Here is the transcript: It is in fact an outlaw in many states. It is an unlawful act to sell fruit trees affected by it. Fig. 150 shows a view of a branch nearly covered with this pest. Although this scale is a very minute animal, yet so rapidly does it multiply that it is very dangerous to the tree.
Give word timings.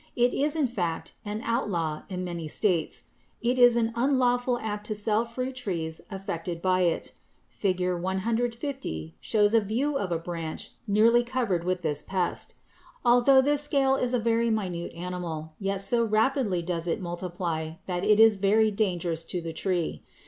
It 0.15 0.33
is 0.33 0.55
in 0.55 0.65
fact 0.65 1.13
an 1.23 1.43
outlaw 1.45 2.01
in 2.09 2.23
many 2.23 2.47
states. 2.47 3.03
It 3.39 3.59
is 3.59 3.77
an 3.77 3.91
unlawful 3.95 4.57
act 4.57 4.87
to 4.87 4.95
sell 4.95 5.25
fruit 5.25 5.55
trees 5.55 6.01
affected 6.09 6.59
by 6.59 6.79
it. 6.89 7.11
Fig. 7.51 7.87
150 8.01 9.15
shows 9.19 9.53
a 9.53 9.59
view 9.59 9.99
of 9.99 10.11
a 10.11 10.17
branch 10.17 10.71
nearly 10.87 11.23
covered 11.23 11.63
with 11.63 11.83
this 11.83 12.01
pest. 12.01 12.55
Although 13.05 13.43
this 13.43 13.61
scale 13.61 13.95
is 13.95 14.11
a 14.15 14.19
very 14.19 14.49
minute 14.49 14.91
animal, 14.93 15.53
yet 15.59 15.83
so 15.83 16.03
rapidly 16.03 16.63
does 16.63 16.87
it 16.87 16.99
multiply 16.99 17.73
that 17.85 18.03
it 18.03 18.19
is 18.19 18.37
very 18.37 18.71
dangerous 18.71 19.23
to 19.25 19.39
the 19.39 19.53
tree. 19.53 20.01